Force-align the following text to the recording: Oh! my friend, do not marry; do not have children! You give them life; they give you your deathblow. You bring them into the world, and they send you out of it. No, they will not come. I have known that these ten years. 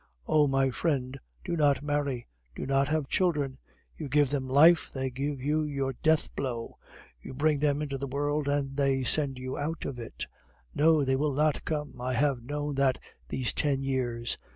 Oh! 0.25 0.47
my 0.47 0.71
friend, 0.71 1.19
do 1.45 1.55
not 1.55 1.83
marry; 1.83 2.25
do 2.55 2.65
not 2.65 2.87
have 2.87 3.07
children! 3.07 3.59
You 3.95 4.09
give 4.09 4.31
them 4.31 4.49
life; 4.49 4.89
they 4.91 5.11
give 5.11 5.39
you 5.39 5.61
your 5.63 5.93
deathblow. 5.93 6.79
You 7.21 7.35
bring 7.35 7.59
them 7.59 7.83
into 7.83 7.99
the 7.99 8.07
world, 8.07 8.47
and 8.47 8.75
they 8.75 9.03
send 9.03 9.37
you 9.37 9.59
out 9.59 9.85
of 9.85 9.99
it. 9.99 10.25
No, 10.73 11.03
they 11.03 11.15
will 11.15 11.33
not 11.35 11.63
come. 11.65 12.01
I 12.01 12.13
have 12.15 12.41
known 12.41 12.73
that 12.77 12.97
these 13.29 13.53
ten 13.53 13.83
years. 13.83 14.39